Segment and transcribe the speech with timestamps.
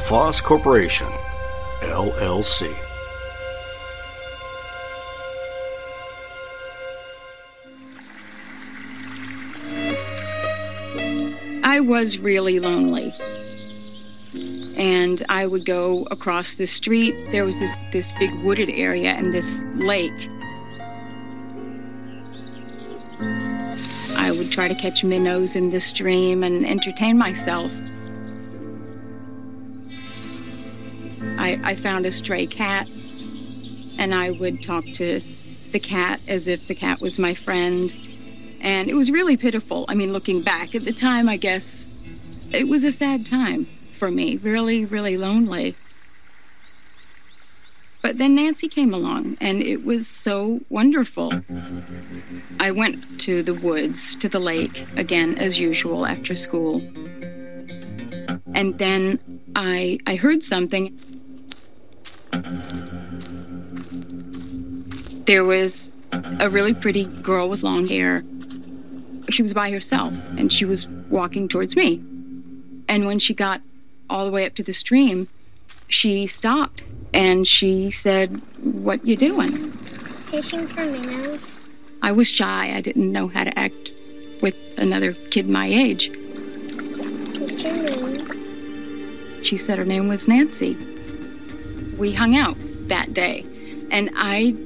[0.00, 1.06] LaFosse Corporation,
[1.82, 2.68] LLC.
[11.62, 13.12] I was really lonely.
[14.76, 17.14] And I would go across the street.
[17.30, 20.28] There was this, this big wooded area and this lake.
[24.16, 27.70] I would try to catch minnows in the stream and entertain myself.
[31.50, 32.88] I, I found a stray cat,
[33.98, 35.20] and I would talk to
[35.72, 37.92] the cat as if the cat was my friend.
[38.62, 39.84] And it was really pitiful.
[39.88, 41.88] I mean, looking back at the time, I guess
[42.52, 45.74] it was a sad time for me, really, really lonely.
[48.02, 51.32] But then Nancy came along, and it was so wonderful.
[52.58, 56.80] I went to the woods, to the lake, again, as usual, after school.
[58.54, 59.18] And then
[59.54, 60.98] I, I heard something.
[65.30, 65.92] There was
[66.40, 68.24] a really pretty girl with long hair.
[69.28, 72.02] She was by herself and she was walking towards me.
[72.88, 73.60] And when she got
[74.10, 75.28] all the way up to the stream,
[75.86, 76.82] she stopped
[77.14, 79.70] and she said, "What you doing?"
[80.32, 81.60] Fishing for minnows.
[82.02, 82.74] I was shy.
[82.74, 83.92] I didn't know how to act
[84.42, 86.10] with another kid my age.
[87.38, 89.44] What's your name?
[89.44, 90.76] She said her name was Nancy.
[91.96, 92.56] We hung out
[92.88, 93.44] that day,
[93.92, 94.56] and I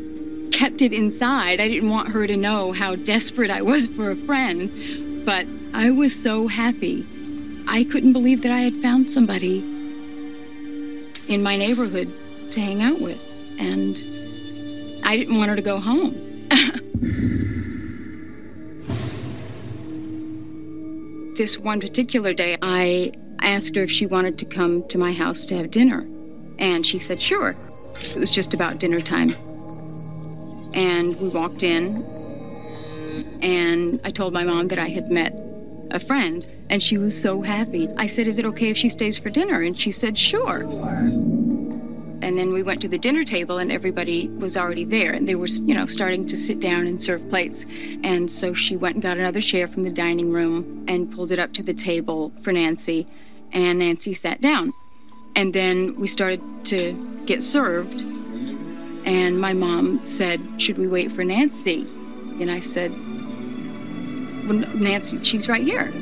[0.54, 1.60] kept it inside.
[1.60, 5.90] I didn't want her to know how desperate I was for a friend, but I
[5.90, 7.04] was so happy.
[7.66, 9.64] I couldn't believe that I had found somebody
[11.26, 12.08] in my neighborhood
[12.52, 13.18] to hang out with,
[13.58, 13.96] and
[15.04, 16.14] I didn't want her to go home.
[21.34, 23.10] this one particular day, I
[23.40, 26.06] asked her if she wanted to come to my house to have dinner.
[26.60, 27.56] And she said, sure.
[28.00, 29.34] It was just about dinner time.
[30.74, 32.04] And we walked in,
[33.40, 35.40] and I told my mom that I had met
[35.90, 37.88] a friend, and she was so happy.
[37.96, 39.62] I said, Is it okay if she stays for dinner?
[39.62, 40.62] And she said, Sure.
[42.22, 45.34] And then we went to the dinner table, and everybody was already there, and they
[45.34, 47.66] were, you know, starting to sit down and serve plates.
[48.02, 51.38] And so she went and got another chair from the dining room and pulled it
[51.38, 53.06] up to the table for Nancy,
[53.52, 54.72] and Nancy sat down.
[55.36, 58.23] And then we started to get served.
[59.04, 61.86] And my mom said, Should we wait for Nancy?
[62.40, 62.90] And I said,
[64.46, 65.92] well, Nancy, she's right here.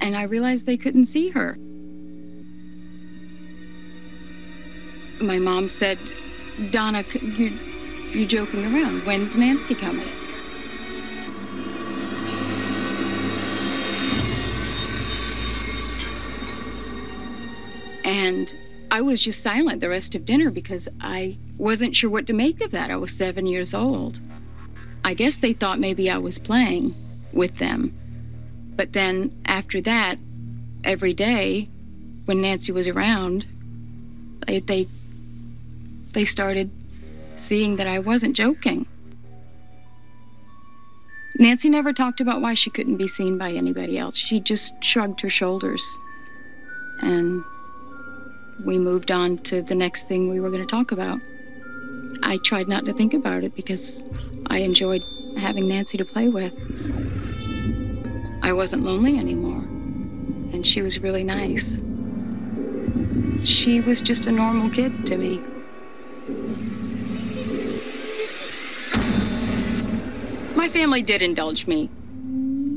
[0.00, 1.56] And I realized they couldn't see her.
[5.20, 5.98] My mom said,
[6.70, 7.50] Donna, you're,
[8.12, 9.04] you're joking around.
[9.04, 10.08] When's Nancy coming?
[18.04, 18.54] And
[18.90, 22.60] I was just silent the rest of dinner because I wasn't sure what to make
[22.60, 22.90] of that.
[22.90, 24.20] I was seven years old.
[25.04, 26.94] I guess they thought maybe I was playing
[27.32, 27.94] with them.
[28.76, 30.16] But then after that,
[30.84, 31.68] every day
[32.24, 33.44] when Nancy was around,
[34.46, 34.86] they, they,
[36.12, 36.70] they started
[37.36, 38.86] seeing that I wasn't joking.
[41.38, 44.16] Nancy never talked about why she couldn't be seen by anybody else.
[44.16, 45.98] She just shrugged her shoulders
[47.00, 47.44] and
[48.64, 51.20] we moved on to the next thing we were going to talk about.
[52.22, 54.02] I tried not to think about it because
[54.46, 55.02] I enjoyed
[55.36, 56.54] having Nancy to play with.
[58.42, 59.62] I wasn't lonely anymore,
[60.52, 61.80] and she was really nice.
[63.42, 65.40] She was just a normal kid to me.
[70.56, 71.88] My family did indulge me.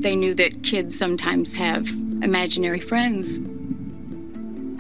[0.02, 1.88] They knew that kids sometimes have
[2.22, 3.42] imaginary friends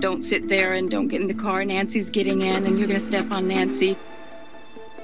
[0.01, 1.63] don't sit there and don't get in the car.
[1.63, 3.95] Nancy's getting in and you're going to step on Nancy.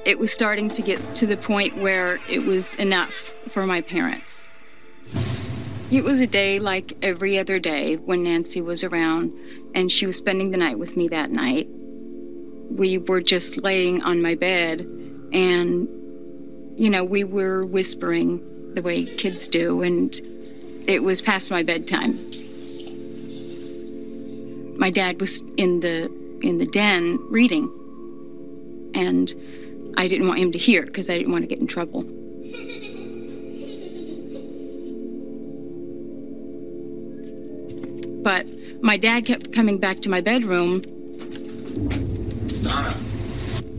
[0.06, 3.14] It was starting to get to the point where it was enough
[3.48, 4.46] for my parents.
[5.90, 9.32] It was a day like every other day when Nancy was around,
[9.74, 11.68] and she was spending the night with me that night.
[12.70, 14.82] We were just laying on my bed,
[15.32, 15.88] and,
[16.78, 20.20] you know, we were whispering the way kids do, and
[20.88, 22.20] it was past my bedtime.
[24.78, 27.72] My dad was in the in the den reading,
[28.94, 29.34] and
[29.98, 32.04] I didn't want him to hear because I didn't want to get in trouble.
[38.24, 38.52] But
[38.82, 40.82] my dad kept coming back to my bedroom
[42.62, 42.96] Donna,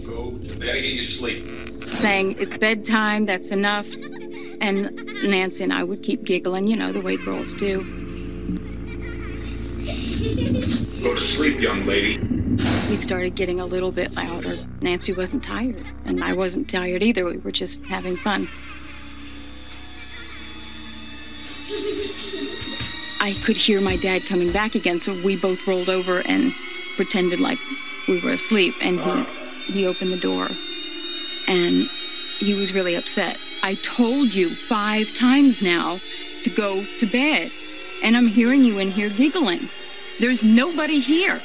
[0.06, 1.42] go to bed and get your sleep.
[1.88, 3.92] saying, It's bedtime, that's enough.
[4.60, 4.94] And
[5.24, 7.97] Nancy and I would keep giggling, you know, the way girls do.
[11.18, 12.18] To sleep, young lady.
[12.88, 14.56] We started getting a little bit louder.
[14.82, 17.24] Nancy wasn't tired, and I wasn't tired either.
[17.24, 18.46] We were just having fun.
[23.20, 26.52] I could hear my dad coming back again, so we both rolled over and
[26.96, 27.58] pretended like
[28.06, 28.74] we were asleep.
[28.80, 30.46] And he, he opened the door,
[31.48, 31.88] and
[32.38, 33.38] he was really upset.
[33.64, 35.98] I told you five times now
[36.44, 37.50] to go to bed,
[38.04, 39.68] and I'm hearing you in here giggling.
[40.18, 41.40] There's nobody here.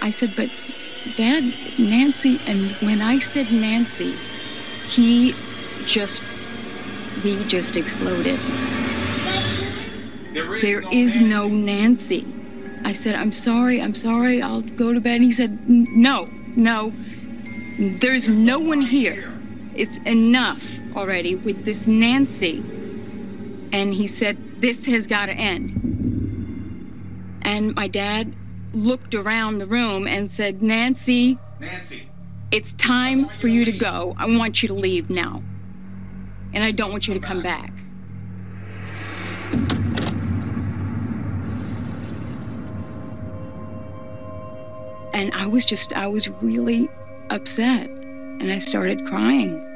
[0.00, 0.48] I said, but
[1.16, 4.12] Dad, Nancy, and when I said Nancy,
[4.88, 5.34] he
[5.84, 6.22] just,
[7.22, 8.38] he just exploded.
[10.32, 12.26] There is, There no is man- no Nancy.
[12.84, 15.20] I said, I'm sorry, I'm sorry, I'll go to bed.
[15.20, 16.92] He said, No, no,
[17.78, 19.32] there's no one here.
[19.74, 22.58] It's enough already with this Nancy.
[23.72, 25.87] And he said, This has got to end.
[27.48, 28.36] And my dad
[28.74, 32.06] looked around the room and said, Nancy, Nancy,
[32.50, 34.14] it's time for you to go.
[34.18, 35.42] I want you to leave now.
[36.52, 37.72] And I don't want you to come back.
[45.14, 46.90] And I was just, I was really
[47.30, 47.88] upset.
[47.88, 49.67] And I started crying.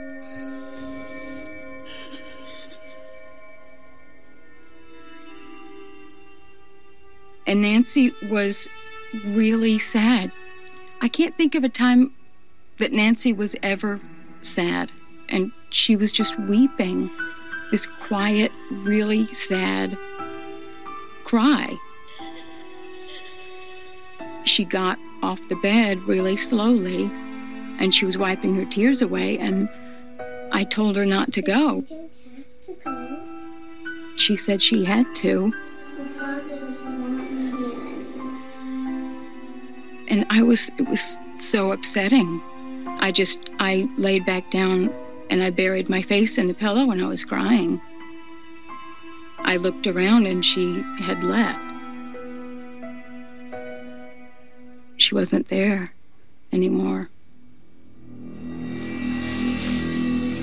[7.53, 8.67] And Nancy was
[9.27, 10.33] really sad.
[11.03, 12.13] I can't think of a time
[12.79, 14.01] that Nancy was ever
[14.41, 14.91] sad.
[15.29, 17.11] And she was just weeping.
[17.71, 19.99] This quiet, really sad
[21.25, 21.77] cry.
[24.45, 27.11] She got off the bed really slowly
[27.79, 29.37] and she was wiping her tears away.
[29.37, 29.69] And
[30.53, 31.85] I told her not to go.
[34.17, 35.53] She said she had to.
[40.23, 42.41] And I was it was so upsetting.
[43.01, 44.93] I just I laid back down
[45.31, 47.81] and I buried my face in the pillow and I was crying.
[49.41, 51.61] I looked around and she had left.
[54.97, 55.93] She wasn't there
[56.53, 57.09] anymore.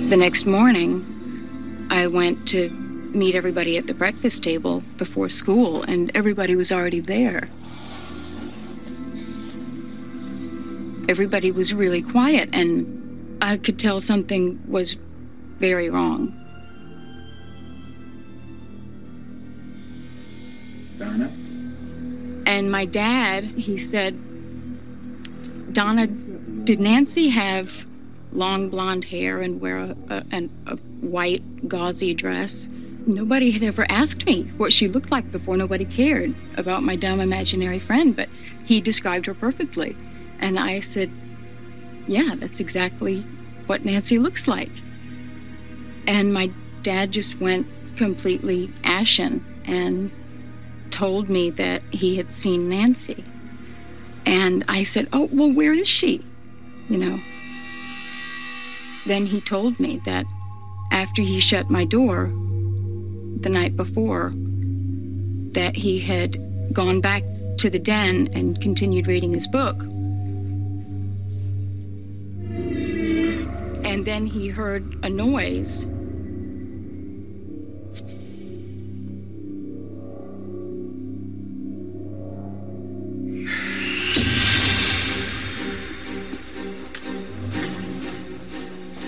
[0.09, 1.05] The next morning,
[1.89, 2.69] I went to
[3.13, 7.47] meet everybody at the breakfast table before school, and everybody was already there.
[11.09, 14.95] Everybody was really quiet and I could tell something was
[15.57, 16.31] very wrong.
[20.99, 21.31] Donna,
[22.45, 24.13] And my dad, he said,
[25.73, 27.87] Donna, did Nancy have
[28.31, 32.69] long blonde hair and wear a, a, an- a white gauzy dress?
[33.07, 35.57] Nobody had ever asked me what she looked like before.
[35.57, 38.29] Nobody cared about my dumb imaginary friend, but
[38.65, 39.95] he described her perfectly.
[40.39, 41.11] And I said,
[42.07, 43.21] Yeah, that's exactly
[43.67, 44.71] what Nancy looks like.
[46.07, 50.11] And my dad just went completely ashen and
[50.89, 53.23] told me that he had seen Nancy.
[54.25, 56.23] And I said, Oh, well, where is she?
[56.89, 57.19] You know.
[59.05, 60.25] Then he told me that
[60.91, 62.27] after he shut my door
[63.41, 64.31] the night before,
[65.53, 66.37] that he had
[66.73, 67.23] gone back
[67.57, 69.81] to the den and continued reading his book.
[74.09, 75.83] Then he heard a noise.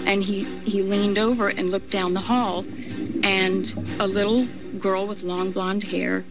[0.05, 2.63] And he he leaned over and looked down the hall
[3.24, 4.46] and a little
[4.77, 6.24] girl with long blonde hair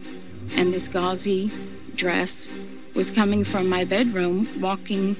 [0.55, 1.51] and this gauzy
[1.95, 2.47] dress
[2.93, 5.17] was coming from my bedroom walking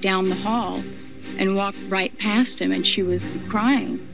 [0.00, 0.82] down the hall
[1.38, 4.06] and walked right past him, and she was crying.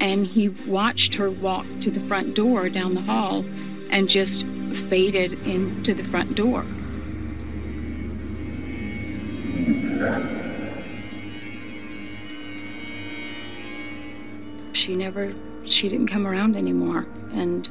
[0.00, 3.44] And he watched her walk to the front door down the hall
[3.90, 6.64] and just faded into the front door.
[14.72, 15.32] She never,
[15.64, 17.68] she didn't come around anymore, and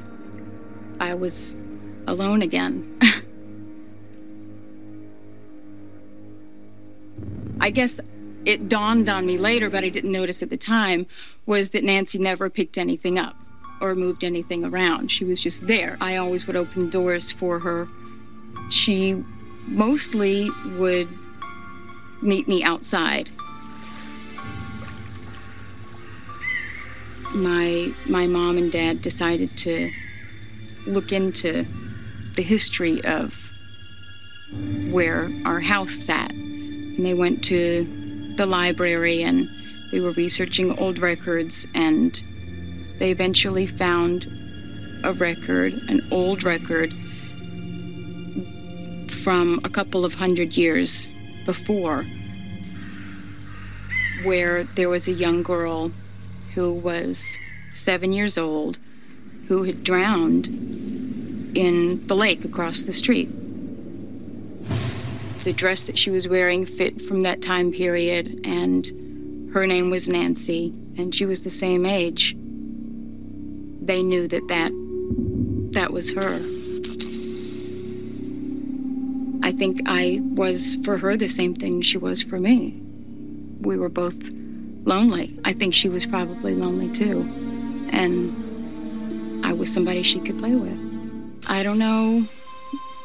[1.00, 1.56] I was
[2.08, 2.98] alone again.
[7.62, 8.00] I guess
[8.46, 11.06] it dawned on me later, but I didn't notice at the time,
[11.46, 13.36] was that Nancy never picked anything up
[13.82, 15.12] or moved anything around.
[15.12, 15.98] She was just there.
[16.00, 17.88] I always would open doors for her.
[18.70, 19.24] She
[19.68, 21.10] mostly would
[22.22, 23.30] meet me outside.
[27.34, 29.92] My my mom and dad decided to
[30.86, 31.66] look into
[32.36, 33.52] the history of
[34.92, 36.32] where our house sat.
[36.32, 38.03] And they went to
[38.38, 39.48] the library and
[39.92, 42.24] they were researching old records and
[43.00, 44.28] they eventually found
[45.04, 46.92] a record, an old record
[49.10, 51.12] from a couple of hundred years
[51.46, 52.06] before,
[54.24, 55.92] where there was a young girl
[56.56, 57.38] who was
[57.74, 58.80] seven years old
[59.48, 60.48] who had drowned
[61.56, 63.30] in the lake across the street.
[65.44, 70.08] The dress that she was wearing fit from that time period, and her name was
[70.08, 72.34] Nancy, and she was the same age.
[73.86, 74.72] They knew that that,
[75.74, 76.40] that was her.
[79.44, 82.82] I think I was for her the same thing she was for me.
[83.60, 84.32] We were both
[84.86, 85.38] lonely.
[85.44, 87.22] I think she was probably lonely too.
[87.90, 90.80] And I was somebody she could play with.
[91.50, 92.26] I don't know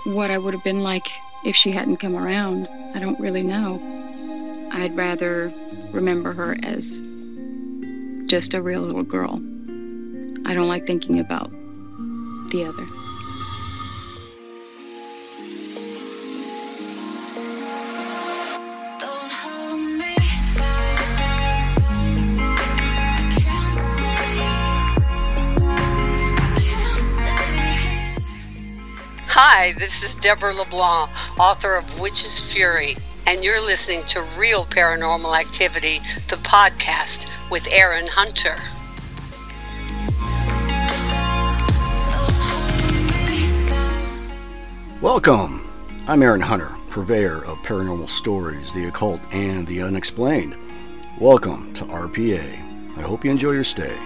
[0.05, 1.09] what I would have been like
[1.45, 2.69] if she hadn't come around.
[2.95, 3.81] I don't really know.
[4.73, 5.53] I'd rather
[5.93, 7.03] remember her as
[8.27, 9.37] just a real little girl.
[10.47, 11.51] I don't like thinking about
[12.51, 12.98] the other.
[29.41, 35.39] Hi, this is Deborah LeBlanc, author of Witch's Fury, and you're listening to Real Paranormal
[35.39, 38.57] Activity, the podcast with Aaron Hunter.
[45.01, 45.71] Welcome.
[46.09, 50.57] I'm Aaron Hunter, purveyor of paranormal stories, the occult, and the unexplained.
[51.21, 52.97] Welcome to RPA.
[52.99, 53.97] I hope you enjoy your stay.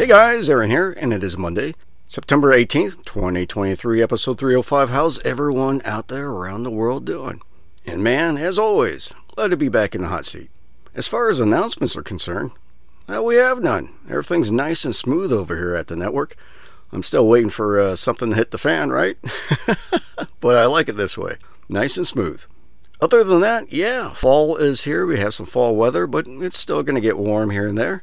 [0.00, 1.74] Hey guys, Aaron here, and it is Monday,
[2.06, 4.88] September 18th, 2023, episode 305.
[4.88, 7.42] How's everyone out there around the world doing?
[7.84, 10.48] And man, as always, glad to be back in the hot seat.
[10.94, 12.52] As far as announcements are concerned,
[13.06, 13.92] well, we have none.
[14.08, 16.34] Everything's nice and smooth over here at the network.
[16.92, 19.18] I'm still waiting for uh, something to hit the fan, right?
[20.40, 21.36] but I like it this way
[21.68, 22.42] nice and smooth.
[23.02, 25.04] Other than that, yeah, fall is here.
[25.04, 28.02] We have some fall weather, but it's still going to get warm here and there.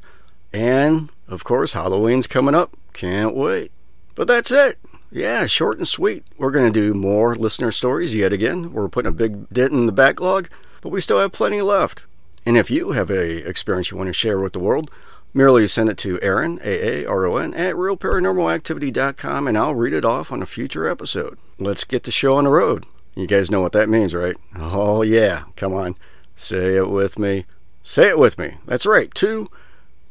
[0.52, 2.76] And, of course, Halloween's coming up.
[2.92, 3.72] Can't wait.
[4.14, 4.78] But that's it.
[5.10, 6.24] Yeah, short and sweet.
[6.36, 8.72] We're going to do more listener stories yet again.
[8.72, 10.48] We're putting a big dent in the backlog,
[10.82, 12.04] but we still have plenty left.
[12.44, 14.90] And if you have a experience you want to share with the world,
[15.32, 20.46] merely send it to Aaron, A-A-R-O-N, at realparanormalactivity.com, and I'll read it off on a
[20.46, 21.38] future episode.
[21.58, 22.84] Let's get the show on the road.
[23.14, 24.36] You guys know what that means, right?
[24.56, 25.44] Oh, yeah.
[25.56, 25.94] Come on.
[26.36, 27.46] Say it with me.
[27.82, 28.58] Say it with me.
[28.66, 29.12] That's right.
[29.14, 29.48] To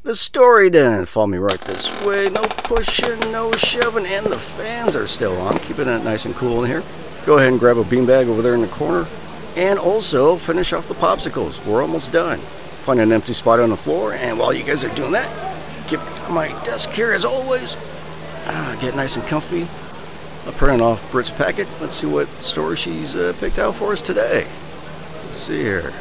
[0.07, 1.05] the story den.
[1.05, 2.29] Follow me right this way.
[2.29, 6.63] No pushing, no shoving, and the fans are still on, keeping it nice and cool
[6.63, 6.81] in here.
[7.25, 9.05] Go ahead and grab a beanbag over there in the corner.
[9.57, 11.63] And also finish off the popsicles.
[11.65, 12.39] We're almost done.
[12.83, 15.99] Find an empty spot on the floor, and while you guys are doing that, get
[15.99, 17.75] on my desk here as always.
[18.45, 19.67] Ah, get nice and comfy.
[20.45, 21.67] I'll print off Britt's packet.
[21.81, 24.47] Let's see what story she's uh, picked out for us today.
[25.25, 25.93] Let's see here.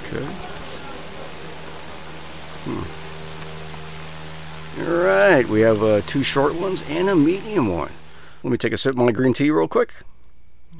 [0.00, 0.53] Okay.
[4.76, 7.92] All right, we have uh, two short ones and a medium one.
[8.42, 9.94] Let me take a sip of my green tea real quick.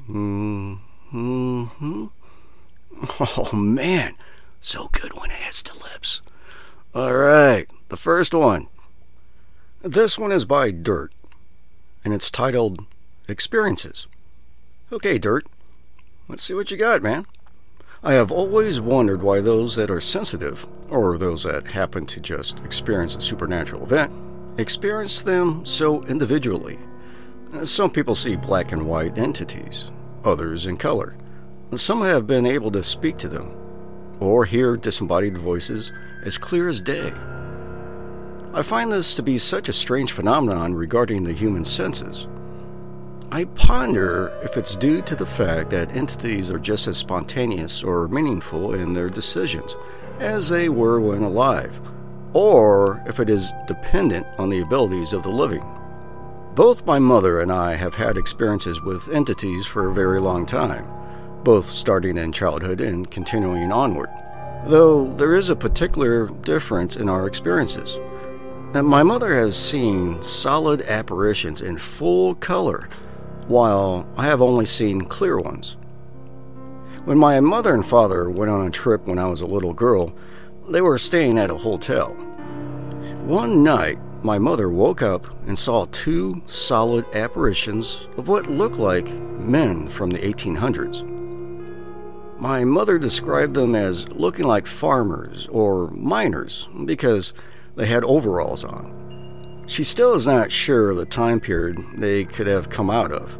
[0.07, 0.73] Hmm.
[1.09, 1.65] Hmm.
[3.19, 4.15] Oh man,
[4.59, 6.21] so good when it hits the lips.
[6.93, 8.67] All right, the first one.
[9.81, 11.11] This one is by Dirt,
[12.03, 12.85] and it's titled
[13.27, 14.07] Experiences.
[14.91, 15.45] Okay, Dirt,
[16.27, 17.25] let's see what you got, man.
[18.03, 22.63] I have always wondered why those that are sensitive, or those that happen to just
[22.63, 24.11] experience a supernatural event,
[24.57, 26.77] experience them so individually.
[27.63, 29.91] Some people see black and white entities,
[30.23, 31.15] others in color.
[31.75, 33.55] Some have been able to speak to them,
[34.19, 35.91] or hear disembodied voices
[36.23, 37.11] as clear as day.
[38.53, 42.27] I find this to be such a strange phenomenon regarding the human senses.
[43.31, 48.07] I ponder if it's due to the fact that entities are just as spontaneous or
[48.07, 49.75] meaningful in their decisions
[50.19, 51.81] as they were when alive,
[52.33, 55.65] or if it is dependent on the abilities of the living.
[56.53, 60.87] Both my mother and I have had experiences with entities for a very long time,
[61.43, 64.09] both starting in childhood and continuing onward.
[64.67, 67.99] Though there is a particular difference in our experiences.
[68.73, 72.87] My mother has seen solid apparitions in full color,
[73.47, 75.77] while I have only seen clear ones.
[77.05, 80.15] When my mother and father went on a trip when I was a little girl,
[80.69, 82.13] they were staying at a hotel.
[83.25, 89.07] One night, my mother woke up and saw two solid apparitions of what looked like
[89.39, 91.07] men from the 1800s.
[92.39, 97.33] My mother described them as looking like farmers or miners because
[97.75, 99.04] they had overalls on.
[99.67, 103.37] She still is not sure of the time period they could have come out of.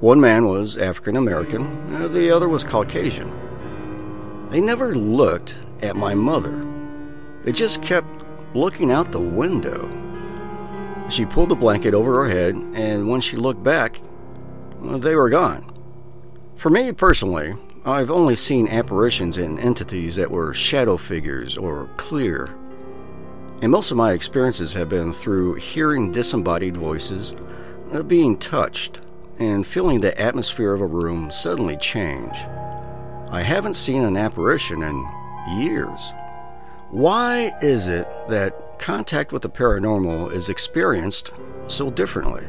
[0.00, 3.30] One man was African American, uh, the other was Caucasian.
[4.48, 6.66] They never looked at my mother.
[7.42, 8.24] They just kept
[8.54, 9.88] looking out the window.
[11.10, 14.00] She pulled the blanket over her head, and when she looked back,
[14.80, 15.66] they were gone.
[16.54, 22.54] For me personally, I've only seen apparitions and entities that were shadow figures or clear.
[23.62, 27.34] And most of my experiences have been through hearing disembodied voices,
[27.92, 29.02] uh, being touched,
[29.38, 32.36] and feeling the atmosphere of a room suddenly change.
[33.30, 35.06] I haven't seen an apparition in
[35.58, 36.12] years.
[36.90, 41.32] Why is it that contact with the paranormal is experienced
[41.68, 42.46] so differently?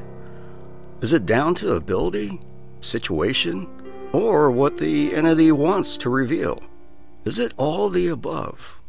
[1.01, 2.39] Is it down to ability,
[2.79, 3.67] situation,
[4.13, 6.63] or what the entity wants to reveal?
[7.25, 8.79] Is it all the above?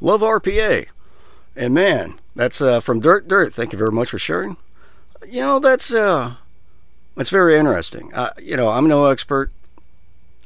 [0.00, 0.86] Love RPA.
[1.56, 3.52] And man, that's uh, from Dirt Dirt.
[3.52, 4.56] Thank you very much for sharing.
[5.26, 6.34] You know, that's uh,
[7.16, 8.12] that's very interesting.
[8.14, 9.50] Uh, you know, I'm no expert.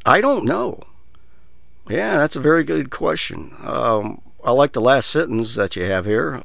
[0.07, 0.85] I don't know.
[1.89, 3.53] Yeah, that's a very good question.
[3.63, 6.43] Um, I like the last sentence that you have here.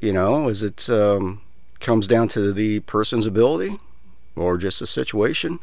[0.00, 1.40] You know, is it um,
[1.78, 3.78] comes down to the person's ability,
[4.34, 5.60] or just the situation,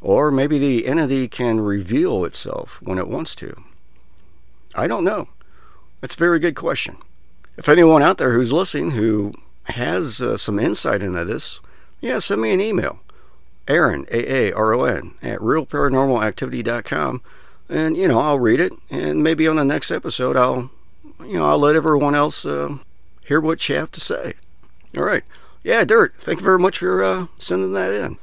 [0.00, 3.54] or maybe the entity can reveal itself when it wants to.
[4.74, 5.28] I don't know.
[6.00, 6.96] That's a very good question.
[7.56, 9.32] If anyone out there who's listening who
[9.64, 11.60] has uh, some insight into this,
[12.00, 13.00] yeah, send me an email.
[13.66, 17.22] Aaron, A-A-R-O-N, at realparanormalactivity.com.
[17.68, 18.72] And, you know, I'll read it.
[18.90, 20.70] And maybe on the next episode, I'll,
[21.20, 22.76] you know, I'll let everyone else uh,
[23.24, 24.34] hear what you have to say.
[24.96, 25.22] All right.
[25.62, 28.18] Yeah, Dirt, thank you very much for uh, sending that in.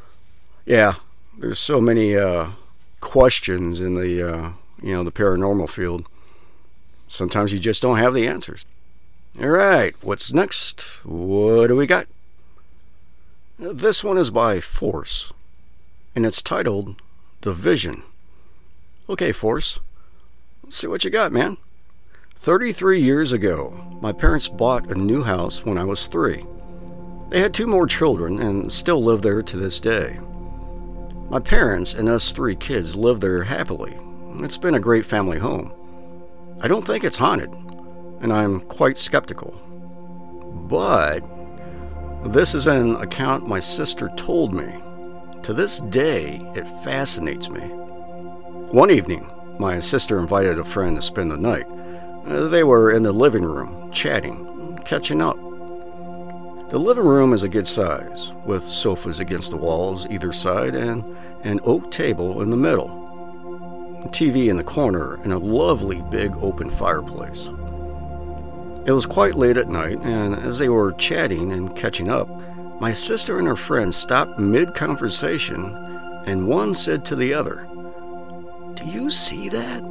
[0.63, 0.93] Yeah,
[1.39, 2.51] there's so many uh,
[2.99, 6.07] questions in the, uh, you know, the paranormal field.
[7.07, 8.63] Sometimes you just don't have the answers.
[9.39, 10.81] All right, what's next?
[11.05, 12.07] What do we got?
[13.57, 15.31] This one is by Force,
[16.13, 17.01] and it's titled
[17.39, 18.03] The Vision.
[19.07, 19.79] Okay, Force,
[20.63, 21.55] let's see what you got, man.
[22.35, 26.45] 33 years ago, my parents bought a new house when I was three.
[27.29, 30.19] They had two more children and still live there to this day.
[31.29, 33.97] My parents and us three kids live there happily.
[34.39, 35.71] It's been a great family home.
[36.61, 37.60] I don't think it's haunted
[38.21, 39.51] and I'm quite skeptical.
[40.69, 41.21] But
[42.25, 44.81] this is an account my sister told me.
[45.43, 47.61] To this day, it fascinates me.
[47.61, 49.29] One evening,
[49.59, 51.65] my sister invited a friend to spend the night.
[52.27, 55.37] Uh, They were in the living room, chatting, catching up.
[56.69, 61.03] The living room is a good size, with sofas against the walls either side and
[61.43, 62.89] an oak table in the middle,
[64.05, 67.49] a TV in the corner, and a lovely big open fireplace.
[68.83, 72.27] It was quite late at night, and as they were chatting and catching up,
[72.79, 75.75] my sister and her friend stopped mid conversation,
[76.25, 77.67] and one said to the other,
[78.73, 79.83] Do you see that?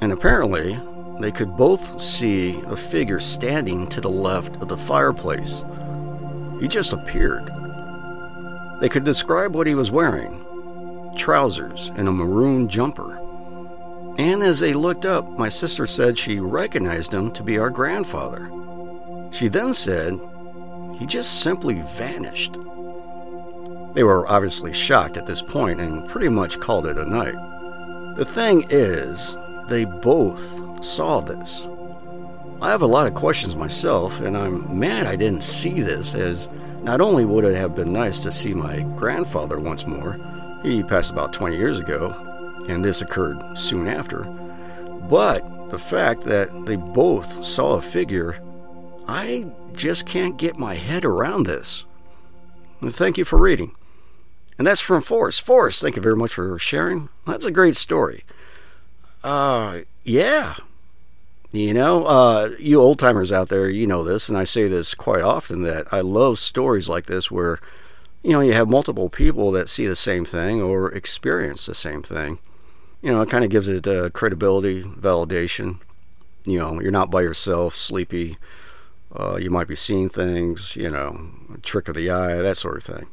[0.00, 0.78] And apparently,
[1.20, 5.64] they could both see a figure standing to the left of the fireplace.
[6.60, 7.50] He just appeared.
[8.80, 10.38] They could describe what he was wearing
[11.16, 13.21] trousers and a maroon jumper.
[14.18, 18.50] And as they looked up, my sister said she recognized him to be our grandfather.
[19.30, 20.20] She then said
[20.98, 22.54] he just simply vanished.
[23.94, 27.34] They were obviously shocked at this point and pretty much called it a night.
[28.16, 29.36] The thing is,
[29.68, 31.66] they both saw this.
[32.60, 36.48] I have a lot of questions myself, and I'm mad I didn't see this, as
[36.82, 40.18] not only would it have been nice to see my grandfather once more,
[40.62, 42.14] he passed about 20 years ago,
[42.68, 44.24] and this occurred soon after,
[45.08, 48.38] but the fact that they both saw a figure,
[49.08, 51.86] I just can't get my head around this.
[52.82, 53.74] Thank you for reading.
[54.58, 55.40] And that's from Forrest.
[55.40, 57.08] Forrest, thank you very much for sharing.
[57.26, 58.24] That's a great story.
[59.24, 60.56] Uh, yeah.
[61.52, 64.94] You know, uh, you old timers out there, you know this, and I say this
[64.94, 67.58] quite often that I love stories like this where,
[68.22, 72.02] you know, you have multiple people that see the same thing or experience the same
[72.02, 72.38] thing.
[73.02, 75.80] You know, it kind of gives it uh, credibility, validation.
[76.44, 78.36] You know, you're not by yourself, sleepy.
[79.14, 81.30] Uh, you might be seeing things, you know,
[81.62, 83.06] trick of the eye, that sort of thing.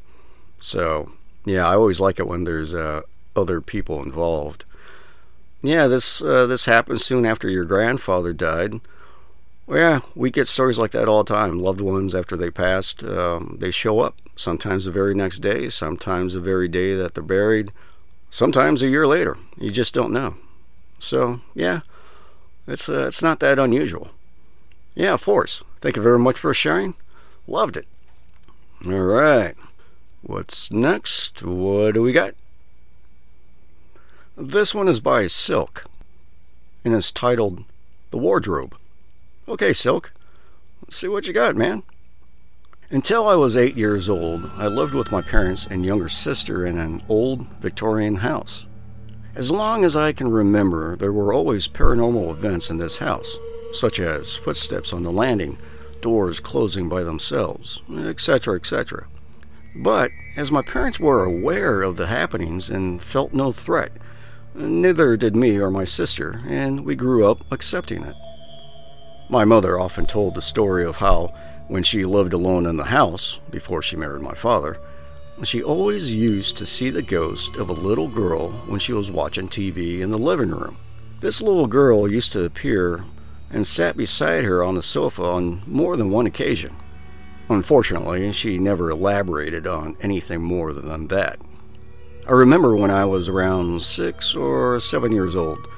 [0.58, 1.12] So,
[1.44, 3.02] yeah, I always like it when there's uh,
[3.36, 4.64] other people involved.
[5.62, 8.80] Yeah, this uh, this happened soon after your grandfather died.
[9.66, 11.60] Well, yeah, we get stories like that all the time.
[11.60, 14.16] Loved ones after they passed, um, they show up.
[14.36, 17.70] Sometimes the very next day, sometimes the very day that they're buried,
[18.30, 19.36] sometimes a year later.
[19.58, 20.36] You just don't know.
[20.98, 21.80] So yeah,
[22.66, 24.12] it's uh, it's not that unusual.
[24.94, 25.62] Yeah, Force.
[25.80, 26.94] Thank you very much for sharing.
[27.46, 27.86] Loved it.
[28.86, 29.54] All right.
[30.22, 31.42] What's next?
[31.42, 32.34] What do we got?
[34.36, 35.84] This one is by Silk
[36.84, 37.64] and is titled
[38.10, 38.76] The Wardrobe.
[39.48, 40.12] Okay, Silk,
[40.82, 41.82] let's see what you got, man.
[42.92, 46.76] Until I was eight years old, I lived with my parents and younger sister in
[46.76, 48.66] an old Victorian house.
[49.36, 53.36] As long as I can remember, there were always paranormal events in this house,
[53.70, 55.56] such as footsteps on the landing,
[56.00, 59.06] doors closing by themselves, etc., etc.
[59.84, 63.92] But as my parents were aware of the happenings and felt no threat,
[64.52, 68.16] neither did me or my sister, and we grew up accepting it.
[69.28, 71.32] My mother often told the story of how,
[71.70, 74.76] when she lived alone in the house before she married my father,
[75.44, 79.46] she always used to see the ghost of a little girl when she was watching
[79.46, 80.76] TV in the living room.
[81.20, 83.04] This little girl used to appear
[83.50, 86.74] and sat beside her on the sofa on more than one occasion.
[87.48, 91.38] Unfortunately, she never elaborated on anything more than that.
[92.26, 95.68] I remember when I was around six or seven years old,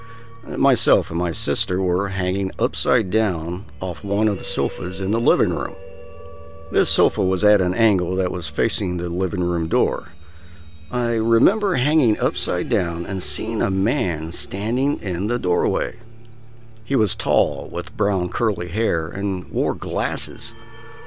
[0.47, 5.21] myself and my sister were hanging upside down off one of the sofas in the
[5.21, 5.77] living room.
[6.73, 10.13] This sofa was at an angle that was facing the living room door.
[10.91, 15.99] I remember hanging upside down and seeing a man standing in the doorway.
[16.83, 20.55] He was tall, with brown curly hair, and wore glasses,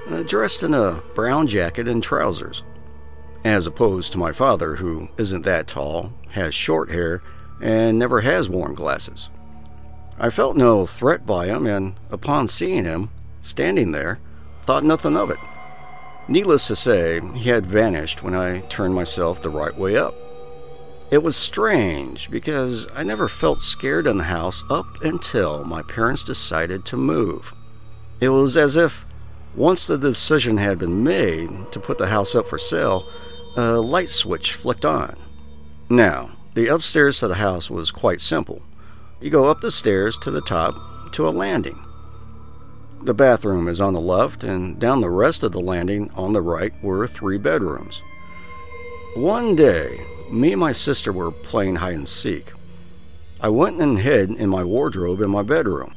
[0.07, 2.61] uh, dressed in a brown jacket and trousers.
[3.43, 7.23] As opposed to my father, who isn't that tall, has short hair,
[7.59, 9.31] and never has worn glasses.
[10.19, 13.09] I felt no threat by him, and upon seeing him,
[13.41, 14.19] standing there,
[14.61, 15.39] thought nothing of it.
[16.27, 20.15] Needless to say, he had vanished when I turned myself the right way up.
[21.11, 26.23] It was strange because I never felt scared in the house up until my parents
[26.23, 27.53] decided to move.
[28.19, 29.05] It was as if
[29.55, 33.07] once the decision had been made to put the house up for sale,
[33.55, 35.15] a light switch flicked on.
[35.89, 38.63] Now, the upstairs to the house was quite simple.
[39.21, 41.84] You go up the stairs to the top to a landing.
[43.05, 46.41] The bathroom is on the left, and down the rest of the landing on the
[46.41, 48.01] right were three bedrooms.
[49.15, 52.53] One day, me and my sister were playing hide and seek.
[53.39, 55.93] I went and hid in my wardrobe in my bedroom.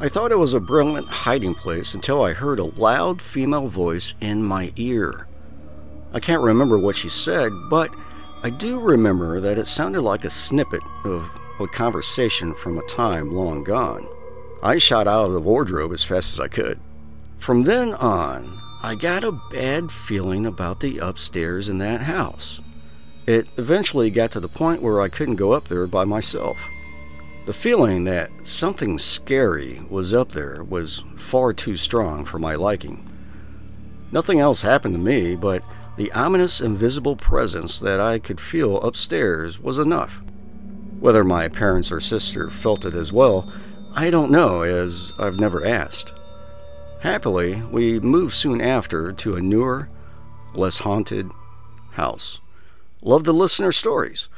[0.00, 4.14] I thought it was a brilliant hiding place until I heard a loud female voice
[4.22, 5.28] in my ear.
[6.14, 7.94] I can't remember what she said, but
[8.42, 13.34] I do remember that it sounded like a snippet of a conversation from a time
[13.34, 14.06] long gone.
[14.66, 16.80] I shot out of the wardrobe as fast as I could.
[17.36, 22.60] From then on, I got a bad feeling about the upstairs in that house.
[23.28, 26.68] It eventually got to the point where I couldn't go up there by myself.
[27.46, 33.08] The feeling that something scary was up there was far too strong for my liking.
[34.10, 35.62] Nothing else happened to me, but
[35.96, 40.24] the ominous invisible presence that I could feel upstairs was enough.
[40.98, 43.48] Whether my parents or sister felt it as well,
[43.98, 46.12] I don't know, as I've never asked.
[47.00, 49.88] Happily, we moved soon after to a newer,
[50.54, 51.30] less haunted
[51.92, 52.42] house.
[53.02, 54.28] Love the listener stories.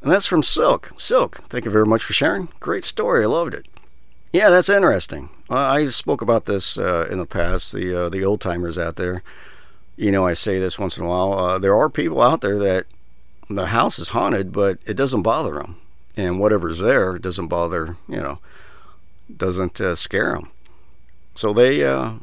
[0.00, 0.92] And that's from Silk.
[0.96, 2.48] Silk, thank you very much for sharing.
[2.58, 3.24] Great story.
[3.24, 3.66] I loved it.
[4.32, 5.28] Yeah, that's interesting.
[5.50, 7.74] Uh, I spoke about this uh, in the past.
[7.74, 9.22] The uh, the old timers out there,
[9.96, 11.34] you know, I say this once in a while.
[11.34, 12.86] Uh, there are people out there that
[13.50, 15.76] the house is haunted, but it doesn't bother them,
[16.16, 17.96] and whatever's there doesn't bother.
[18.08, 18.38] You know,
[19.34, 20.50] doesn't uh, scare them.
[21.34, 22.14] So they uh,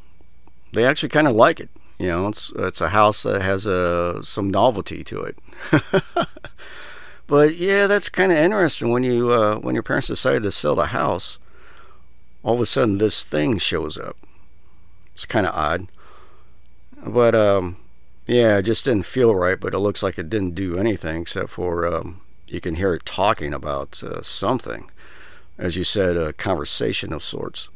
[0.72, 1.70] they actually kind of like it.
[2.00, 5.38] You know, it's it's a house that has a some novelty to it.
[7.28, 10.76] but yeah, that's kind of interesting when you uh, when your parents decided to sell
[10.76, 11.40] the house.
[12.42, 14.18] All of a sudden, this thing shows up.
[15.14, 15.88] It's kind of odd,
[17.06, 17.78] but um,
[18.28, 19.60] yeah, it just didn't feel right.
[19.60, 23.06] But it looks like it didn't do anything except for um, you can hear it
[23.06, 24.90] talking about uh, something,
[25.58, 27.70] as you said, a conversation of sorts.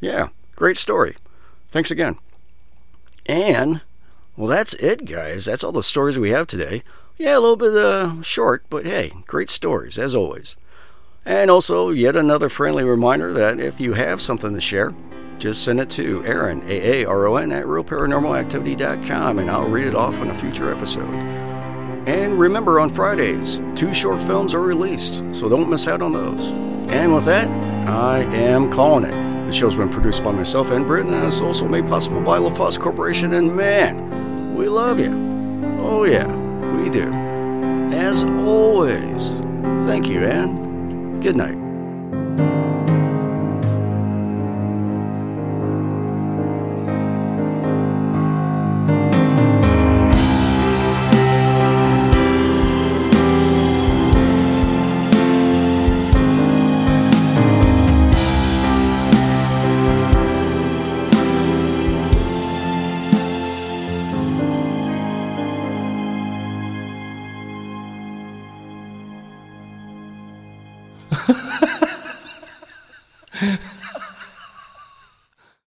[0.00, 1.16] Yeah, great story.
[1.70, 2.18] Thanks again.
[3.26, 3.80] And,
[4.36, 5.44] well, that's it, guys.
[5.44, 6.82] That's all the stories we have today.
[7.18, 10.56] Yeah, a little bit uh, short, but hey, great stories, as always.
[11.24, 14.92] And also, yet another friendly reminder that if you have something to share,
[15.38, 20.34] just send it to Aaron, A-A-R-O-N, at realparanormalactivity.com, and I'll read it off on a
[20.34, 21.51] future episode.
[22.06, 26.50] And remember, on Fridays, two short films are released, so don't miss out on those.
[26.90, 27.48] And with that,
[27.88, 29.46] I am calling it.
[29.46, 32.78] The show's been produced by myself and Britton, and it's also made possible by LaFosse
[32.78, 35.12] Corporation, and man, we love you.
[35.80, 36.26] Oh yeah,
[36.74, 37.08] we do.
[37.92, 39.30] As always,
[39.86, 41.58] thank you, and good night.